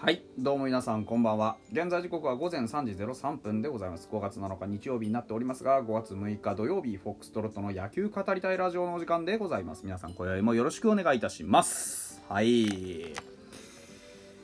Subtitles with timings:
[0.00, 1.56] はいどうも皆さんこんばんは。
[1.72, 4.08] 現在時刻は午前3時03分でございます。
[4.08, 9.82] 5月7日日曜日になっておりますが5月6日土曜日フォックストロットの野球語りたいラジオのお時間でございます。
[9.82, 12.22] 皆さん今宵もよろしくお願いいたします。
[12.28, 13.12] はい。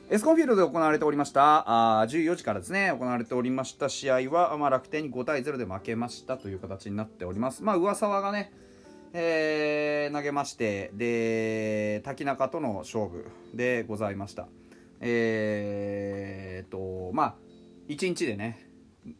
[0.09, 7.63] エスコンフィールドで行われておりましたあ14時からですね行われておりました試合は、まあ、楽天に5対0で負けましたという形になっております。
[7.63, 8.51] まあ上沢がね
[9.13, 14.49] えー、投げましてで滝中との勝負でございました。
[15.01, 17.35] えー、っとまあ
[17.87, 18.69] 1日でね、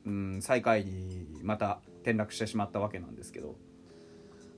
[0.05, 3.55] うん、最下位にまた転落してしまったわけなんですけど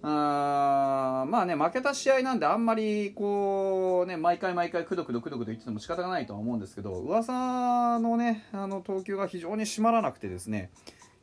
[0.03, 10.71] あまあね負けた試合なんであんまりこうね毎回毎回くどくどくどくど言ってても仕方がないとは思うんですけど噂のねあの投球が非常に締まらなくてですね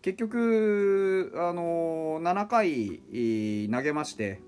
[0.02, 4.42] 結局あの7回投げまして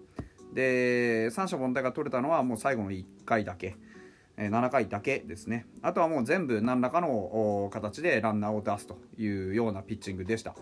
[0.52, 3.77] で三者凡退が取れたのはもう最後の1回だけ。
[4.37, 5.67] 7回だけですね。
[5.83, 10.55] あとはもう全部何らかの形でランナーを出すというようなピッチングでした。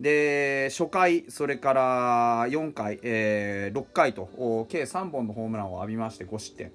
[0.00, 6.72] で初回それから4回、えー、6回と計3本のホームランを浴びまして5失点。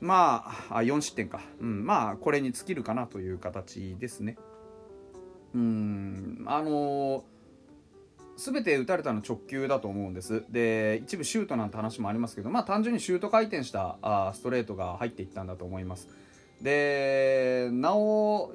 [0.00, 4.36] まあ4失点か、うん、まあこれに尽きるかなという形ですね。
[5.54, 7.31] うんあのー
[8.44, 10.44] 全て打たれたの直球だと思うんです。
[10.50, 16.08] で一部シュートなんて話もありますけどまあ単純にシュート回転したあストレートが入っていったんだと思います。
[16.60, 18.52] でなお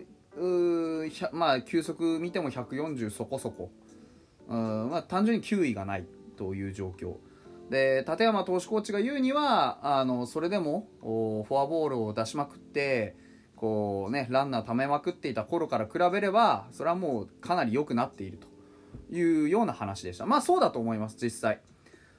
[1.31, 3.69] まあ球速見ても140そこそこ。
[4.49, 6.05] うんまあ単純に球威がない
[6.37, 7.15] という状況。
[7.69, 13.15] で立山投手コーチが言うにはあのそれでもフォアボールを出しまくって
[13.55, 18.56] こうねランナー溜めまくっていた頃から比べればそれはもうかなり良くなっていると。
[19.11, 20.25] いうような話でした。
[20.25, 21.59] まあそうだと思います実際。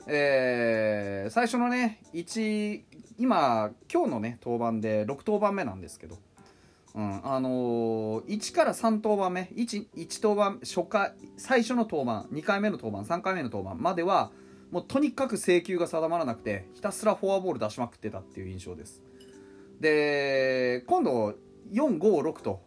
[0.07, 2.83] えー、最初のね1
[3.19, 6.17] 今今日のね登板で6登板目なんですけど、
[6.95, 14.31] うんあのー、1から3登板目 1, 1登板初回最初の登板2回目の登板3回目の登板までは
[14.71, 19.03] もうとにかく制球が定まらなくてひたすらフォアボール出しまくってたっていう印象です。
[19.81, 21.35] で今度
[21.73, 22.63] 456と、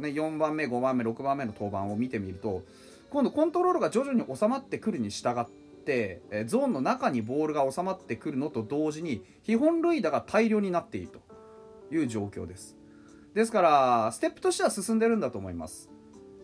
[0.00, 2.62] ね、4番目5番目6番目の登板を見てみると
[3.14, 5.46] 今度コントロールが徐々に収まってくるに従っ
[5.84, 11.08] てゾーンの中にボールが収まってくるのと同時に非本塁打が大量になっている
[11.88, 12.76] という状況です。
[13.32, 15.88] ですからステップとしては進んでるんだと思います。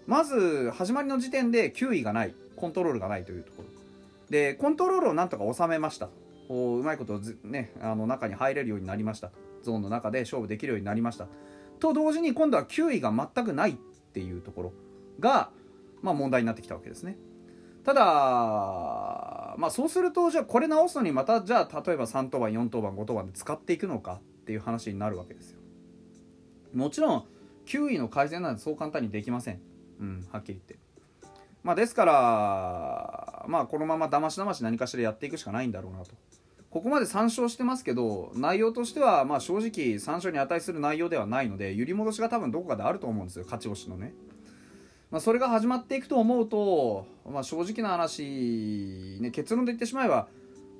[0.07, 3.69] まず始まりの時点で球威がないコントロールがないというところ。
[4.31, 6.09] でコントロールをなんとか収めました。
[6.49, 9.33] おうまいことねあの中に入れるようになりました。
[9.65, 11.27] ゾーンの中で勝負できるようになりました。
[11.81, 13.75] と同時に今度は球威が全くないっ
[14.13, 14.73] ていうところ
[15.19, 15.51] が
[16.03, 17.17] まあ、問題になってきたわけですね。
[17.85, 18.01] ただ、
[19.57, 25.61] まあ、そうするとじゃあこれ直すのにまたじゃあ例えば3当番4当番5当番で使っていくのかっていう話になるわけですよ。
[26.75, 27.25] もちろん
[27.67, 29.61] 9位の改善なんてそう簡単にできません。
[30.01, 30.79] うん、はっきり言って。
[31.63, 36.15] まあ、ですから、まあ、このままだましだまし何かしらやっていくしかないんだろうなと。
[36.71, 44.15] ここまで3勝してますけど内容としてはまあ正直3勝に値する内容ではないので揺り戻しが多分どこかであると思うんですよ勝ち星のね。
[45.11, 50.29] まあ、それが始まっていくと思うと、まあ、正直な話、ね、結論で言ってしまえば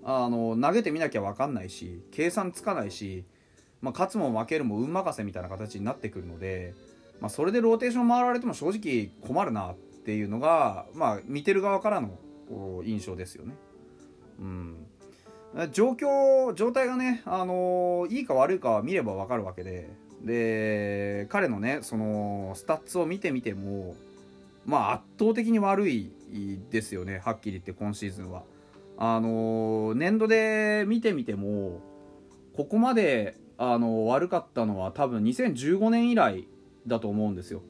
[0.05, 3.25] あの投げてみなきゃ分かんないし計算つかないし、
[3.83, 6.75] まあ、勝つも負けるも運任せみたいな形になってくるので、
[7.21, 12.17] まあ、それでローテーション回られても正直困るなっていうのが、まあ、見てる側からの
[12.85, 13.55] 印象ですよね。
[14.41, 14.87] うん
[15.73, 19.91] 状況状態がね、あのいいか悪いかは見れば分かるわけで
[20.23, 23.97] で彼のねそのスタッツを見てみても
[24.71, 26.13] まあ圧倒的に悪い
[26.71, 28.45] ですよねはっきり言って今シーズンは。
[29.03, 31.81] あの年度で見てみても
[32.55, 36.47] ここまであの悪かったのは多分2015年以来
[36.87, 37.63] だと思うんですよ。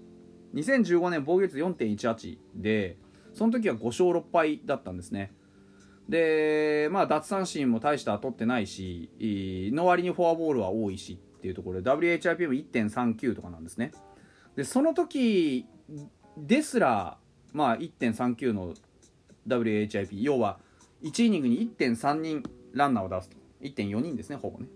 [0.55, 2.99] 2015年防御率4.18で
[3.33, 5.33] その時は5勝6敗だったんですね。
[6.09, 9.11] でまあ奪三振も大した取ってないし
[9.73, 13.93] の割にフォアボールは多いしっていうところで WHIP も1.39とかなんですね。
[14.57, 15.65] でその時
[16.37, 17.19] ですら、
[17.53, 18.75] まあ、1.39の
[19.47, 20.59] WHIP 要は
[21.03, 22.43] 1イニングに1.3人
[22.73, 23.37] ランナーを出すと。
[23.63, 24.67] 1.4人ですねほぼね。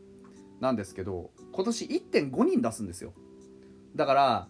[0.60, 3.12] なんですけど今年1.5人出すんですよ。
[3.96, 4.48] だから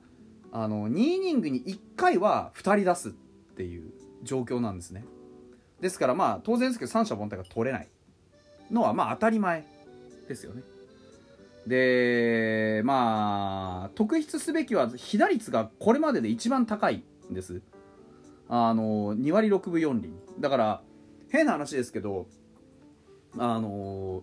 [0.52, 3.12] あの2イニングに1回は2人出すっ
[3.56, 3.92] ていう
[4.22, 5.04] 状況なんですね。
[5.80, 7.88] ですからまあ当然ですけど三者凡退が取れない
[8.70, 9.66] のはまあ当たり前
[10.28, 10.62] ですよね。
[11.66, 17.62] でまあ特筆すべきは被打率がこれまでで一番高いんです。
[18.49, 20.12] あの2割6分4厘。
[20.38, 20.82] だから
[21.31, 22.26] 変な話ですけど
[23.38, 24.22] あの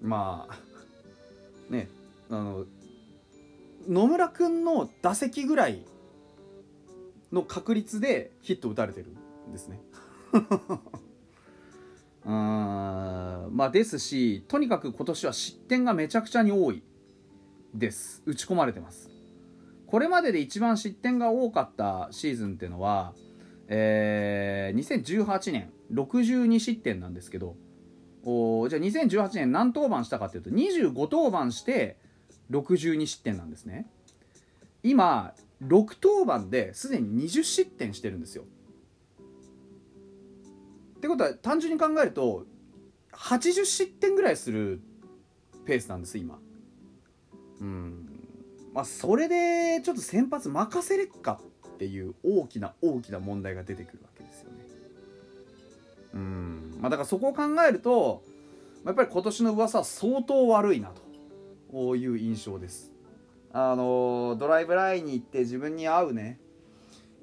[0.00, 1.88] まあね
[2.30, 2.66] あの
[3.88, 5.84] 野村君の打席ぐらい
[7.32, 9.08] の確率でヒット打たれてる
[9.48, 9.80] んですね。
[12.24, 13.56] うーん。
[13.56, 16.82] まあですしとにかく今年は失点がめちゃくちゃに多い
[17.74, 18.22] です。
[18.26, 19.10] 打ち込まれてます。
[19.86, 23.12] これまでで一番失点が多かったシーズンっていうのは、
[23.68, 27.56] えー、2018年62失点なんですけど
[28.24, 31.98] おじゃあ2018年何登板したかっていうと25登板して
[32.50, 33.86] 62失点なんですね。
[34.82, 38.44] 今6登板ですでに20失点してるんですよ。
[41.02, 42.46] ってことは単純に考えると
[43.10, 44.80] 80失点ぐらいする
[45.66, 46.38] ペースなんです今。
[47.60, 48.08] うん。
[48.72, 54.58] まあそれでちょっと先発任せれっかっていう大きな大きな問題が出てくるわけですよね。
[56.14, 56.78] うん。
[56.80, 58.22] まあだからそこを考えると
[58.86, 61.02] やっぱり今年の噂は相当悪いなと。
[61.96, 62.92] いう印象です。
[63.50, 66.38] あのドライブラインに行って自分に合うね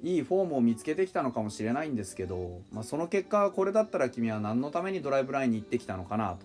[0.02, 6.38] いいフォームを見つけてきたのかもしれないんですけど、まあ、その結果これだったら君は何のためにドライブラインに行ってきたのかな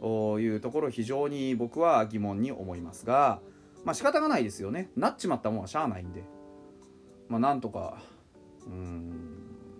[0.00, 3.40] というところ非常に僕は疑問に思いますが
[3.84, 4.90] まあ仕方がないですよね。
[4.96, 6.22] なっちまったもんはしゃあないんで。
[7.28, 8.02] まあなんとか
[8.66, 9.12] うん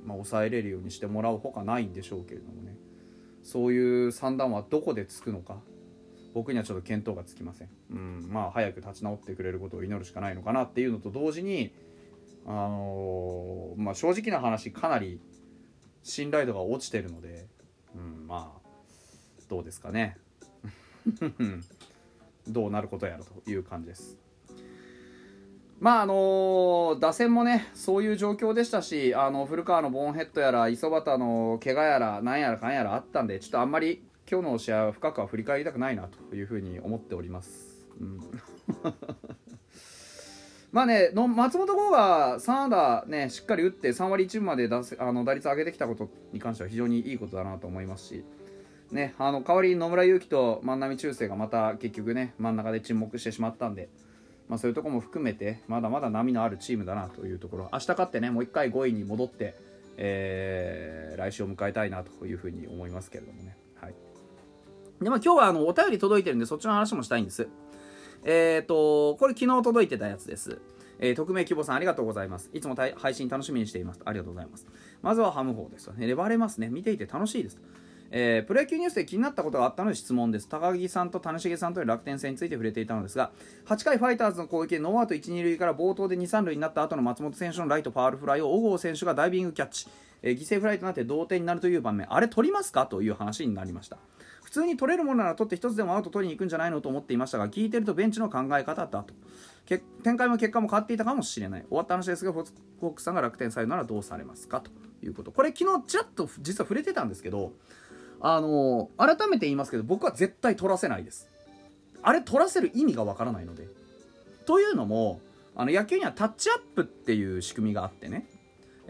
[0.07, 2.77] まあ抑えれるようにしてもらうほかないんでしょうけれどもね。
[3.43, 5.57] そういう算段はどこでつくのか
[6.35, 11.73] 僕にはちょっと見当がつきません、うん、まあ早く立ち直ってくれることを祈るしかないのかなっていうのと同時に
[12.47, 15.21] あのー、まあ正直な話かなり
[16.03, 17.47] 信頼度が落ちてるので、
[17.95, 18.71] うん、まあ
[19.49, 20.17] どうですかね。
[22.49, 24.19] どうなることやろという感じです。
[25.81, 37.89] まああの打線もねそういう状況でしたしあの古川のボーンヘッドやら磯端の怪我やらなんやらかんやらあったんでちょっとあんまり今日の試合は深くは振り返りたくないなというふうに思っております。
[37.99, 38.21] うん。
[40.73, 48.25] まあね、の松本剛が3安打、ね、しっかり打って3割1分まで出せあの打率上げてきたことに関しては非常にいいことだなと思いますし、
[48.93, 53.89] ね、あの代わりに野村勇輝と万波中正がまた結局ね真ん中で沈黙してしまったんで、
[54.49, 59.57] まあ、そういうところも含めてまだまだ波のあるチームだなというところ明日勝ってねもう1回5位に戻って、
[59.97, 63.57] えー、来週を迎えたいなというふうに思いますけれどもね。
[63.81, 63.95] はい
[65.03, 67.49] でまあ、今日はあのお便り届いてるんでそっちの話もしたいんです。
[68.25, 70.61] えっ、ー、と、これ昨日届いてたやつです。
[70.99, 72.51] えー、匿名希望さんありがとうございます。
[72.53, 74.01] いつも配信楽しみにしています。
[74.05, 74.67] ありがとうございます。
[75.03, 76.07] まずはハム方ですよね。
[76.07, 76.69] 粘れますね。
[76.69, 77.59] 見ていて楽しいです。
[78.13, 80.49] えー、プロ野球ニュースで気になったことがあったので質問です。
[80.49, 83.31] 高木さんと谷繁さんという楽天戦について触れていたのですが、
[83.67, 89.87] 8回ファイターズの攻撃でノーアウト1、2塁から暴投で2、3塁になった後の松本選手のライトファールフライを小郷選手がダイビングキャッチ、
[90.23, 92.87] えー、犠牲フライとなって同点になるという場面、あれ取りますか？
[92.87, 93.99] という話になりました。
[94.43, 99.15] 普通に取れるものなら取って1つでもアウト取りに行くんじゃないのと思っていましたが聞いてるとベンチの考え方だと。
[100.03, 101.63] 展開も結果も変わっていたかもしれない。
[101.69, 104.71] 終わった話ですがフォークさんが楽天サイドならどうされますかと
[105.05, 105.31] いうこと。
[105.31, 107.53] これ昨日ちらっと実は触れてたんですけど
[108.21, 111.29] あの改めて言いますけど僕は絶対取らせないです。
[112.03, 113.69] あれ取らせる意味がわからないので。
[114.47, 115.21] というのも
[115.55, 118.27] あの野球にはタッチアップっていう仕組みがあってね。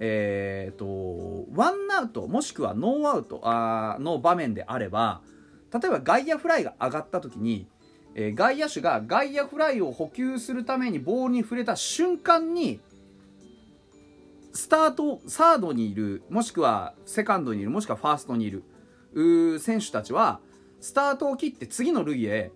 [0.02, 5.20] えーと、ワンアウトもしくはノーアウトあの場面であれば
[5.72, 7.68] 例えば外野フライが上がった時に、
[8.14, 12.80] えー、外野手が外野フライを補給するためにボールに触れた瞬間に
[14.54, 18.64] スタートサードにいるもしくはセカンドにいるもしくはファーストにいる
[19.60, 20.40] 選手たちは
[20.80, 22.52] スタートを切って次の塁へ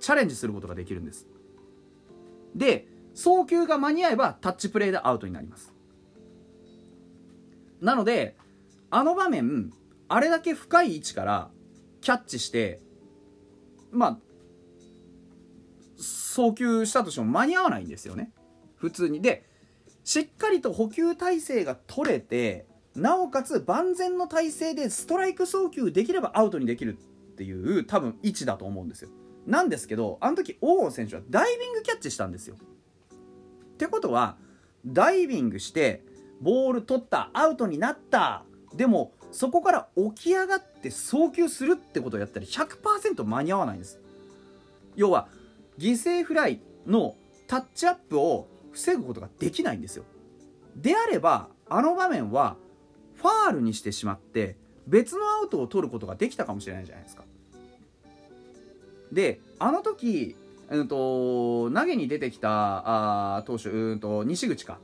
[0.00, 1.28] チャレンジすることができるんです。
[2.56, 5.77] で送球が間に合えばタッチプレーでアウトになります。
[7.80, 8.36] なので
[8.90, 9.72] あの場面
[10.08, 11.50] あれだけ深い位置から
[12.00, 12.80] キャッチして
[13.90, 14.18] まあ
[15.96, 18.30] 送球したとしても間に合わないんですよね。
[18.76, 19.20] 普通に。
[19.20, 19.44] で
[20.04, 29.10] しっかりと補給体制が取れてなおかつ万全の体制でストライク送球できればアウトにできるっていう多分位置だと思うんですよ。
[29.46, 32.56] なんですけどあの時王選手はダイビングキャッチしたんですよ。
[33.74, 34.36] ってことは
[34.86, 36.02] ダイビングして
[36.40, 38.44] ボール取ったアウトになった。
[38.74, 44.00] でもそこから起き上がって送球するってことをやったら100%間に合わないんです。
[44.96, 45.28] 要は
[45.78, 47.14] 犠牲フライの
[47.46, 50.04] タッチアップを防ぐことができないんですよ。
[50.76, 52.56] であればあの場面は
[53.16, 57.24] ファールにしてしまって別のアウトを取ることができたかもしれないじゃないですか。
[59.12, 60.36] であの時、
[60.70, 64.78] うんと、投げに出てきたあ投手うんと西口か。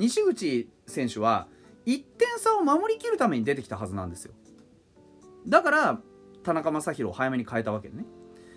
[0.00, 1.46] 西口選手は
[1.86, 4.32] 1点差を守りきるために出てきたはずなんですよ
[5.46, 6.00] だから
[6.42, 8.04] 田中将大を早めに変えたわけね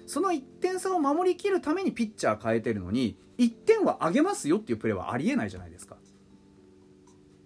[0.06, 5.96] その1点差を守りきるためにピッチャー変えてるのに1点は上げますよっていうプレーはありえないじゃないですか。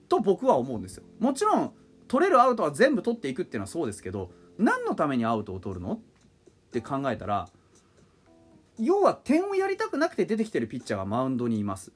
[0.09, 1.03] と僕は思うんですよ。
[1.19, 1.73] もちろん
[2.07, 5.93] 取れるアウトは全部取っていくっていうのはそうですけど何のためにアウトを取るの？
[5.93, 5.99] っ
[6.71, 7.47] て考えたら
[8.79, 11.91] 要は点をやりたくなくて出てきてるピッチャーがマウンドにいます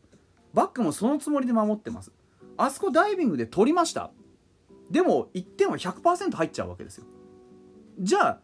[0.53, 2.11] バックもそのつもりで守ってます。
[2.57, 4.11] あそこダイビングで取りました。
[4.89, 7.05] でも1点は100%入っちゃうわけですよ。
[7.99, 8.39] じゃあ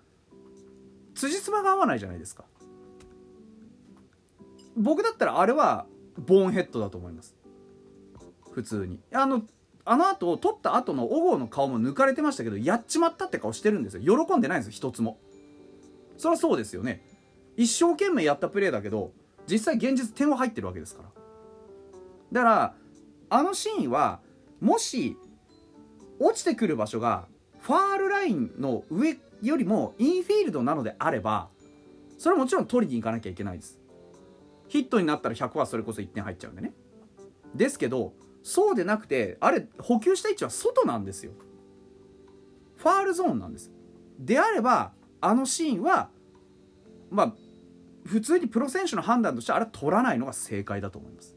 [1.16, 2.46] 辻褄が合わないじゃないですか。
[4.78, 5.88] 僕だったらあれは
[6.18, 7.36] ボーンヘッドだと思います。
[8.52, 9.00] 普通に。
[9.12, 9.44] あの
[9.84, 14.26] あの後取った後の小郷の顔も抜かれてましたけどやっちまったって顔してるんですよ。
[14.26, 15.18] 喜んでないんですよ一つも。
[16.18, 17.04] そりゃそうですよね。
[17.56, 19.12] 一生懸命やったプレーだけど
[19.50, 21.10] 実際現実点は入ってるわけですから。
[22.32, 22.74] だから
[23.30, 24.20] あのシーンは
[24.60, 25.18] もし
[26.20, 27.28] 落ちてくる場所が
[27.60, 31.50] ファールラインの上よりもインフィールドなのであれば
[32.18, 33.80] それはもちろん取りに行かなきゃいけないです。
[34.68, 36.74] ヒットになったら100はそれこそ1点入っちゃうんでね。
[37.54, 41.32] ですけどそうでなくてあれ補給した位置は外なんですよ。
[42.78, 43.72] ファールゾーンなんです。
[44.20, 46.10] であればあのシーンは
[47.10, 47.34] まあ
[48.06, 51.36] 普通にプロ選手の判断としてあれ取らないのが正解だと思います。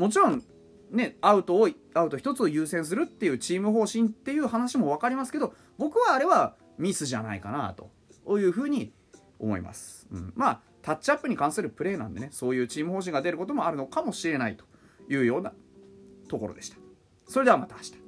[0.00, 0.42] もちろん
[0.90, 8.94] ねアウトをアウト1つを優先するっていうチーム方針っていう話も分かりますけど僕はあれはミスじゃないかなというふうに
[9.38, 14.64] 思います、うん、まあタッチアップに関するプレーなんでねそういうチーム方針が出ることもあるのかもしれないと
[15.10, 15.52] いうような
[16.28, 16.78] ところでした。
[17.28, 17.99] それではまた明日。